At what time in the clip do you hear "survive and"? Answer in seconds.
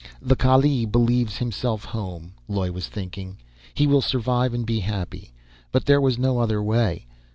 4.01-4.65